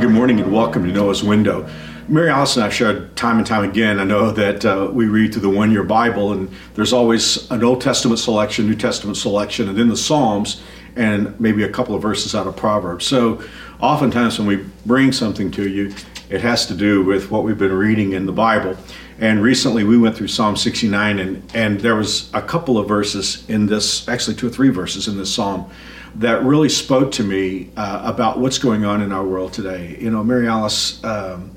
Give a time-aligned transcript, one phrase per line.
[0.00, 1.68] good morning and welcome to Noah's Window.
[2.08, 4.00] Mary Alice and I have shared time and time again.
[4.00, 7.62] I know that uh, we read through the one year Bible, and there's always an
[7.62, 10.62] Old Testament selection, New Testament selection, and then the Psalms,
[10.96, 13.04] and maybe a couple of verses out of Proverbs.
[13.04, 13.42] So,
[13.78, 15.92] oftentimes when we bring something to you,
[16.30, 18.78] it has to do with what we've been reading in the Bible.
[19.18, 23.44] And recently we went through Psalm 69, and, and there was a couple of verses
[23.50, 25.70] in this, actually, two or three verses in this psalm
[26.16, 29.96] that really spoke to me uh, about what's going on in our world today.
[30.00, 31.56] You know, Mary Alice, um,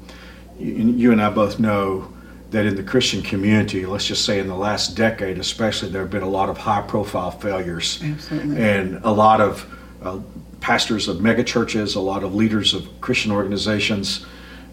[0.59, 2.11] you, you, and I both know
[2.51, 6.11] that in the Christian community, let's just say in the last decade especially, there have
[6.11, 7.99] been a lot of high profile failures.
[8.03, 8.61] Absolutely.
[8.61, 9.65] And a lot of
[10.03, 10.19] uh,
[10.61, 14.25] pastors of megachurches, a lot of leaders of Christian organizations,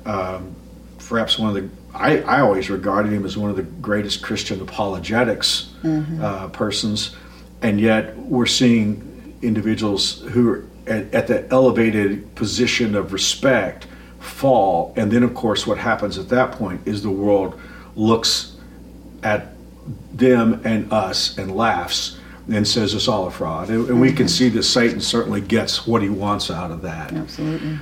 [0.04, 0.54] um,
[0.98, 4.60] perhaps one of the I, I always regarded him as one of the greatest Christian
[4.60, 6.22] apologetics mm-hmm.
[6.22, 7.16] uh, persons,
[7.62, 9.09] and yet we're seeing
[9.42, 13.86] individuals who are at, at the elevated position of respect
[14.18, 14.92] fall.
[14.96, 17.58] And then, of course, what happens at that point is the world
[17.96, 18.56] looks
[19.22, 19.48] at
[20.12, 22.18] them and us and laughs
[22.50, 23.70] and says it's all a fraud.
[23.70, 27.12] And, and we can see that Satan certainly gets what he wants out of that.
[27.12, 27.78] Absolutely.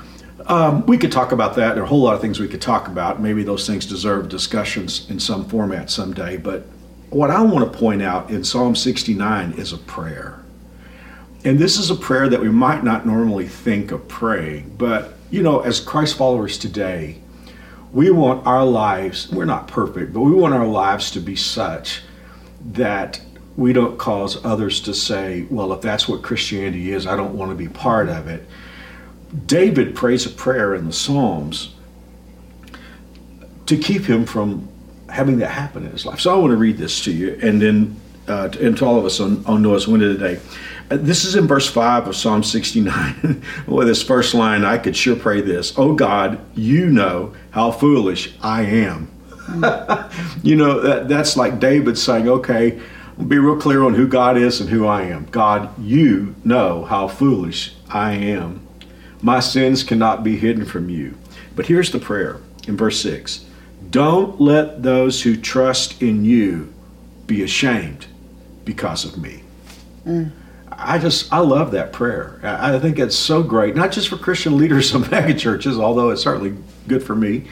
[0.46, 1.74] Um, we could talk about that.
[1.74, 3.20] There are a whole lot of things we could talk about.
[3.20, 6.36] Maybe those things deserve discussions in some format someday.
[6.36, 6.64] But
[7.10, 10.40] what I want to point out in Psalm 69 is a prayer.
[11.44, 15.42] And this is a prayer that we might not normally think of praying, but you
[15.42, 17.18] know, as Christ followers today,
[17.92, 22.02] we want our lives, we're not perfect, but we want our lives to be such
[22.72, 23.20] that
[23.56, 27.50] we don't cause others to say, well, if that's what Christianity is, I don't want
[27.50, 28.46] to be part of it.
[29.46, 31.74] David prays a prayer in the Psalms
[33.66, 34.68] to keep him from
[35.08, 36.20] having that happen in his life.
[36.20, 39.04] So I want to read this to you and then uh, and to all of
[39.04, 40.40] us on, on Noah's Window today.
[40.88, 43.42] This is in verse 5 of Psalm 69.
[43.66, 48.34] With this first line, I could sure pray this Oh God, you know how foolish
[48.42, 49.10] I am.
[50.42, 52.80] you know, that, that's like David saying, Okay,
[53.26, 55.26] be real clear on who God is and who I am.
[55.26, 58.66] God, you know how foolish I am.
[59.20, 61.18] My sins cannot be hidden from you.
[61.56, 63.44] But here's the prayer in verse 6
[63.90, 66.72] Don't let those who trust in you
[67.26, 68.06] be ashamed
[68.68, 69.40] because of me.
[70.04, 70.30] Mm.
[70.70, 72.38] I just I love that prayer.
[72.42, 76.22] I think it's so great, not just for Christian leaders of mega churches, although it's
[76.22, 76.54] certainly
[76.86, 77.44] good for me.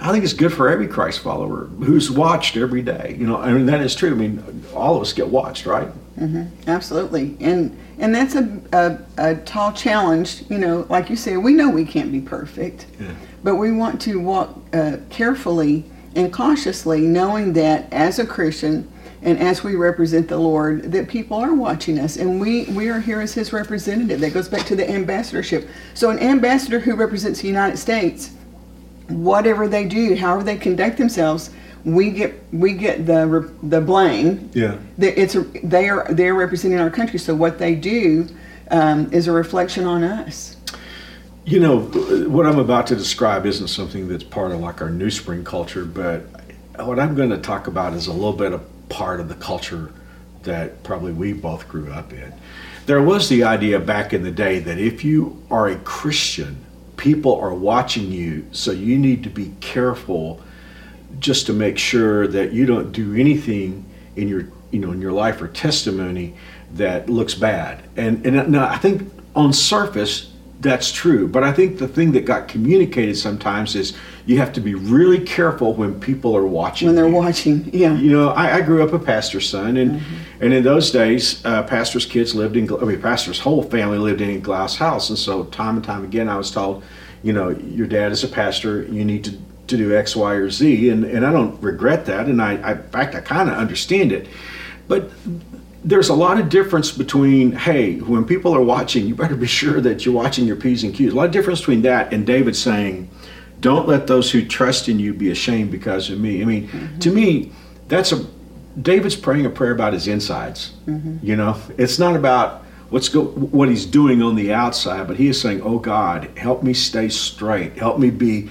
[0.00, 3.16] I think it's good for every Christ follower who's watched every day.
[3.18, 4.12] You know, I mean that is true.
[4.12, 5.88] I mean, all of us get watched, right?
[6.16, 6.70] Mm-hmm.
[6.70, 8.98] Absolutely, and and that's a, a,
[9.30, 10.44] a tall challenge.
[10.48, 13.10] You know, like you say, we know we can't be perfect, yeah.
[13.42, 15.84] but we want to walk uh, carefully
[16.14, 18.88] and cautiously, knowing that as a Christian
[19.22, 23.00] and as we represent the Lord, that people are watching us, and we we are
[23.00, 24.20] here as His representative.
[24.20, 25.68] That goes back to the ambassadorship.
[25.94, 28.30] So, an ambassador who represents the United States,
[29.08, 31.50] whatever they do, however they conduct themselves,
[31.84, 34.50] we get we get the the blame.
[34.54, 37.18] Yeah, it's they are they are representing our country.
[37.18, 38.28] So what they do
[38.70, 40.56] um, is a reflection on us.
[41.44, 41.80] You know,
[42.28, 45.84] what I'm about to describe isn't something that's part of like our New Spring culture,
[45.84, 46.26] but
[46.78, 49.92] what I'm going to talk about is a little bit of part of the culture
[50.42, 52.32] that probably we both grew up in.
[52.86, 56.64] There was the idea back in the day that if you are a Christian,
[56.96, 60.40] people are watching you, so you need to be careful
[61.18, 63.84] just to make sure that you don't do anything
[64.16, 66.34] in your you know in your life or testimony
[66.74, 67.82] that looks bad.
[67.96, 71.28] And and now I think on surface that's true.
[71.28, 73.96] But I think the thing that got communicated sometimes is
[74.26, 76.86] you have to be really careful when people are watching.
[76.86, 77.14] When they're you.
[77.14, 77.94] watching, yeah.
[77.94, 80.42] You know, I, I, grew up a pastor's son, and mm-hmm.
[80.42, 82.72] and in those days, uh, pastors' kids lived in.
[82.72, 86.04] I mean, pastor's whole family lived in a glass house, and so time and time
[86.04, 86.82] again, I was told,
[87.22, 88.82] you know, your dad is a pastor.
[88.82, 92.26] You need to to do X, Y, or Z, and and I don't regret that,
[92.26, 94.26] and I, I in fact I kind of understand it,
[94.88, 95.10] but
[95.88, 99.80] there's a lot of difference between hey when people are watching you better be sure
[99.80, 102.54] that you're watching your p's and q's a lot of difference between that and david
[102.54, 103.08] saying
[103.60, 106.98] don't let those who trust in you be ashamed because of me i mean mm-hmm.
[106.98, 107.50] to me
[107.88, 108.24] that's a
[108.80, 111.16] david's praying a prayer about his insides mm-hmm.
[111.22, 115.28] you know it's not about what's go, what he's doing on the outside but he
[115.28, 118.48] is saying oh god help me stay straight help me be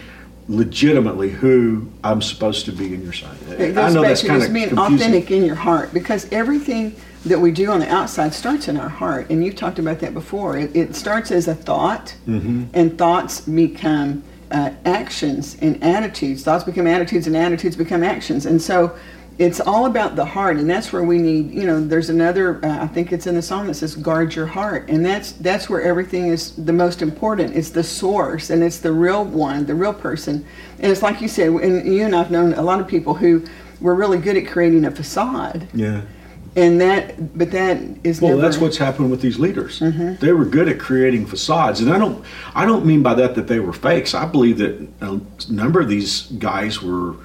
[0.49, 3.37] legitimately who I'm supposed to be in your sight.
[3.59, 4.95] I know that's kind of being confusing.
[4.95, 8.89] authentic in your heart because everything that we do on the outside starts in our
[8.89, 9.29] heart.
[9.29, 10.57] And you've talked about that before.
[10.57, 12.65] It, it starts as a thought, mm-hmm.
[12.73, 16.43] and thoughts become uh, actions and attitudes.
[16.43, 18.45] Thoughts become attitudes, and attitudes become actions.
[18.45, 18.97] And so,
[19.39, 22.83] it's all about the heart and that's where we need you know there's another uh,
[22.83, 25.81] i think it's in the song that says guard your heart and that's that's where
[25.81, 29.93] everything is the most important it's the source and it's the real one the real
[29.93, 30.43] person
[30.79, 33.43] and it's like you said and you and i've known a lot of people who
[33.79, 36.01] were really good at creating a facade Yeah.
[36.57, 39.79] And that but that is Well, never that's what's happened with these leaders.
[39.79, 40.15] Mm-hmm.
[40.15, 42.25] They were good at creating facades, and I don't,
[42.55, 44.13] I don't mean by that that they were fakes.
[44.13, 45.21] I believe that a
[45.51, 47.15] number of these guys were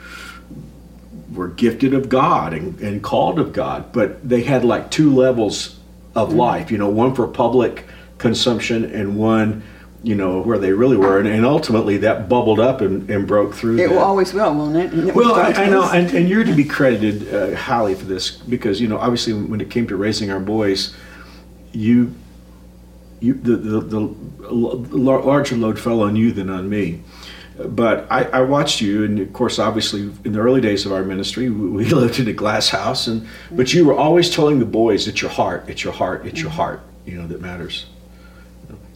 [1.32, 5.78] were gifted of God and, and called of God, but they had like two levels
[6.14, 6.36] of Mm-hmm.
[6.38, 6.70] life.
[6.70, 7.86] You know, one for public
[8.18, 9.62] consumption and one,
[10.02, 13.54] you know, where they really were, and, and ultimately that bubbled up and, and broke
[13.54, 13.74] through.
[13.78, 13.90] it that.
[13.90, 16.64] will always will won't it it Well, I, I know, and, and you're to be
[16.64, 20.40] credited uh, highly for this because you know, obviously, when it came to raising our
[20.40, 20.94] boys,
[21.72, 22.14] you,
[23.20, 24.00] you, the the, the
[24.50, 27.02] lar- larger load fell on you than on me.
[27.64, 31.04] But I, I watched you, and of course, obviously, in the early days of our
[31.04, 34.66] ministry, we, we lived in a glass house, and but you were always telling the
[34.66, 37.86] boys, "It's your heart, it's your heart, it's your heart," you know, that matters.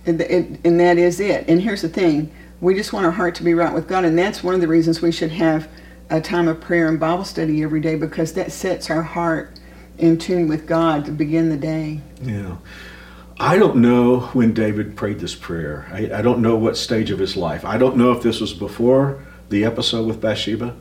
[0.04, 1.48] And, that is it.
[1.48, 4.04] And here's the thing we just want our heart to be right with God.
[4.04, 5.68] And that's one of the reasons we should have
[6.08, 9.58] a time of prayer and Bible study every day because that sets our heart
[9.98, 12.00] in tune with God to begin the day.
[12.22, 12.56] Yeah.
[13.38, 15.86] I don't know when David prayed this prayer.
[15.92, 17.64] I, I don't know what stage of his life.
[17.64, 20.74] I don't know if this was before the episode with Bathsheba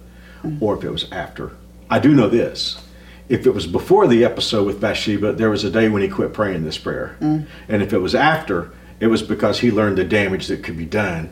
[0.62, 1.51] or if it was after.
[1.89, 2.81] I do know this.
[3.27, 6.33] If it was before the episode with Bathsheba, there was a day when he quit
[6.33, 7.18] praying this prayer.
[7.19, 7.47] Mm.
[7.68, 10.86] And if it was after, it was because he learned the damage that could be
[10.86, 11.30] done,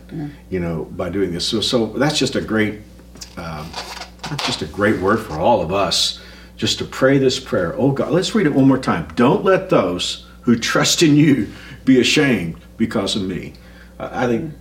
[0.50, 1.48] you know, by doing this.
[1.48, 2.82] So, so that's just a great,
[3.38, 3.70] um,
[4.46, 6.22] just a great word for all of us,
[6.58, 7.74] just to pray this prayer.
[7.78, 9.08] Oh God, let's read it one more time.
[9.16, 11.52] Don't let those who trust in you
[11.86, 13.54] be ashamed because of me.
[14.00, 14.54] I I think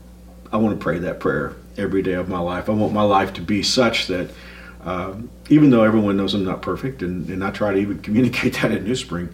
[0.53, 2.69] I want to pray that prayer every day of my life.
[2.69, 4.31] I want my life to be such that
[4.85, 8.55] um, even though everyone knows I'm not perfect, and, and I try to even communicate
[8.55, 9.29] that at New Spring,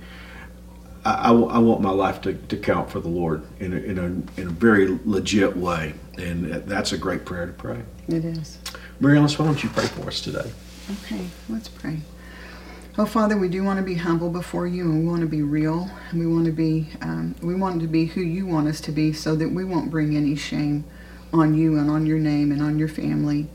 [1.04, 4.40] I, I, want my life to, to count for the Lord in a, in, a,
[4.40, 5.94] in a very legit way.
[6.16, 7.82] And that's a great prayer to pray.
[8.08, 8.58] It is.
[9.00, 10.50] Mary Alice, why don't you pray for us today?
[10.90, 11.98] Okay, let's pray.
[13.00, 15.42] Oh, Father, we do want to be humble before you, and we want to be
[15.42, 18.80] real, and we want to be, um, we want to be who you want us
[18.80, 20.84] to be, so that we won't bring any shame
[21.32, 23.46] on you and on your name and on your family.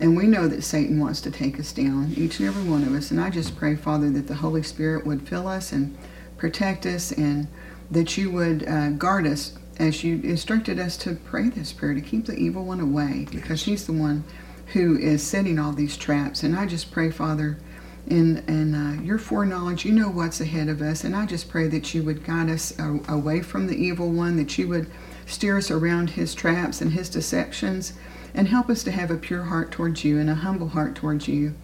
[0.00, 2.94] And we know that Satan wants to take us down, each and every one of
[2.94, 3.10] us.
[3.10, 5.96] And I just pray, Father, that the Holy Spirit would fill us and
[6.40, 7.46] protect us, and
[7.90, 12.00] that you would uh, guard us as you instructed us to pray this prayer to
[12.00, 14.24] keep the evil one away, because he's the one
[14.72, 16.42] who is setting all these traps.
[16.42, 17.58] And I just pray, Father,
[18.06, 21.04] in, in uh, your foreknowledge, you know what's ahead of us.
[21.04, 24.36] And I just pray that you would guide us uh, away from the evil one,
[24.36, 24.90] that you would
[25.26, 27.92] steer us around his traps and his deceptions,
[28.34, 31.26] and help us to have a pure heart towards you and a humble heart towards
[31.26, 31.54] you.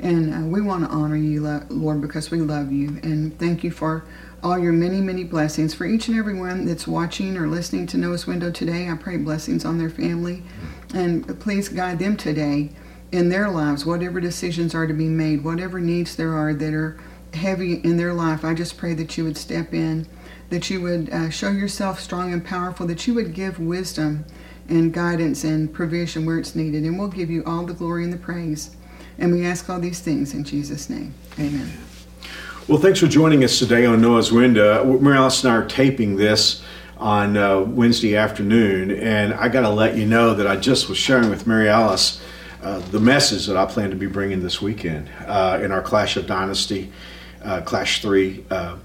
[0.00, 3.00] And uh, we want to honor you, Lord, because we love you.
[3.02, 4.04] And thank you for
[4.42, 5.74] all your many, many blessings.
[5.74, 9.16] For each and every one that's watching or listening to Noah's Window today, I pray
[9.16, 10.42] blessings on their family.
[10.94, 12.70] And please guide them today
[13.10, 16.98] in their lives, whatever decisions are to be made, whatever needs there are that are
[17.34, 18.44] heavy in their life.
[18.44, 20.06] I just pray that you would step in,
[20.50, 24.24] that you would uh, show yourself strong and powerful, that you would give wisdom
[24.68, 26.84] and guidance and provision where it's needed.
[26.84, 28.76] And we'll give you all the glory and the praise.
[29.18, 31.12] And we ask all these things in Jesus' name.
[31.38, 31.70] Amen.
[32.68, 34.84] Well, thanks for joining us today on Noah's Window.
[35.00, 36.62] Mary Alice and I are taping this
[36.98, 40.98] on uh, Wednesday afternoon, and I got to let you know that I just was
[40.98, 42.20] sharing with Mary Alice
[42.62, 46.16] uh, the message that I plan to be bringing this weekend uh, in our Clash
[46.16, 46.92] of Dynasty,
[47.42, 48.44] uh, Clash 3.
[48.50, 48.76] Uh,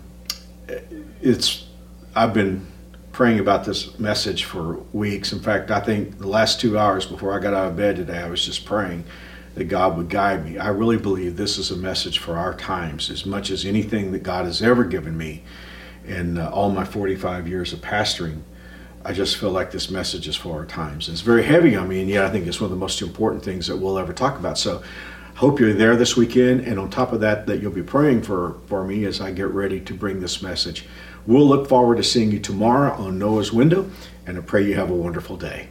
[1.21, 1.67] it's
[2.15, 2.65] I've been
[3.11, 5.33] praying about this message for weeks.
[5.33, 8.19] In fact, I think the last two hours before I got out of bed today,
[8.19, 9.03] I was just praying
[9.55, 10.57] that God would guide me.
[10.57, 14.23] I really believe this is a message for our times as much as anything that
[14.23, 15.43] God has ever given me
[16.05, 18.41] in uh, all my 45 years of pastoring.
[19.05, 21.09] I just feel like this message is for our times.
[21.09, 23.43] It's very heavy on me, and yet I think it's one of the most important
[23.43, 24.57] things that we'll ever talk about.
[24.57, 24.81] So,
[25.33, 28.21] I hope you're there this weekend, and on top of that, that you'll be praying
[28.21, 30.85] for for me as I get ready to bring this message.
[31.25, 33.89] We'll look forward to seeing you tomorrow on Noah's Window,
[34.27, 35.69] and I pray you have a wonderful day.